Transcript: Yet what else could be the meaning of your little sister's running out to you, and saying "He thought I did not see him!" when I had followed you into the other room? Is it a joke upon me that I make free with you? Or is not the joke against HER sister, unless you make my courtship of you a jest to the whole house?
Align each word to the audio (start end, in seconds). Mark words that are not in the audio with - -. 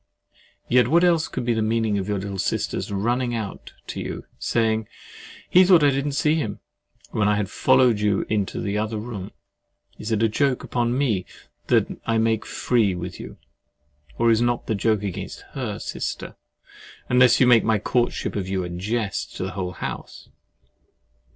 Yet 0.67 0.87
what 0.87 1.03
else 1.03 1.27
could 1.27 1.45
be 1.45 1.53
the 1.53 1.61
meaning 1.61 1.99
of 1.99 2.07
your 2.07 2.17
little 2.17 2.39
sister's 2.39 2.91
running 2.91 3.35
out 3.35 3.73
to 3.85 3.99
you, 3.99 4.13
and 4.15 4.25
saying 4.39 4.87
"He 5.47 5.63
thought 5.63 5.83
I 5.83 5.91
did 5.91 6.05
not 6.05 6.15
see 6.15 6.33
him!" 6.33 6.59
when 7.11 7.27
I 7.27 7.35
had 7.35 7.51
followed 7.51 7.99
you 7.99 8.25
into 8.27 8.59
the 8.59 8.79
other 8.79 8.97
room? 8.97 9.29
Is 9.99 10.11
it 10.11 10.23
a 10.23 10.27
joke 10.27 10.63
upon 10.63 10.97
me 10.97 11.27
that 11.67 11.85
I 12.07 12.17
make 12.17 12.47
free 12.47 12.95
with 12.95 13.19
you? 13.19 13.37
Or 14.17 14.31
is 14.31 14.41
not 14.41 14.65
the 14.65 14.73
joke 14.73 15.03
against 15.03 15.41
HER 15.51 15.77
sister, 15.77 16.35
unless 17.07 17.39
you 17.39 17.45
make 17.45 17.63
my 17.63 17.77
courtship 17.77 18.35
of 18.35 18.49
you 18.49 18.63
a 18.63 18.69
jest 18.69 19.35
to 19.37 19.43
the 19.43 19.51
whole 19.51 19.73
house? 19.73 20.29